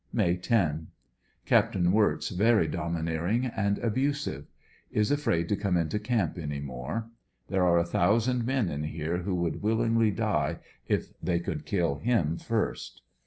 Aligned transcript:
May 0.11 0.35
10.— 0.35 0.87
Capt. 1.45 1.75
Wirtz 1.75 2.29
very 2.29 2.67
domineering 2.67 3.45
and 3.45 3.77
abusive. 3.77 4.47
Is 4.89 5.11
afraid 5.11 5.47
to 5.49 5.55
come 5.55 5.77
into 5.77 5.99
camp 5.99 6.39
any 6.39 6.59
more. 6.59 7.11
There 7.49 7.63
are 7.63 7.77
a 7.77 7.85
thousand 7.85 8.43
men 8.43 8.67
inhere 8.69 9.17
who 9.19 9.35
would 9.35 9.61
willingly 9.61 10.09
die 10.09 10.57
if 10.87 11.13
they 11.21 11.39
could 11.39 11.67
kill 11.67 11.99
him 11.99 12.37
first. 12.39 13.03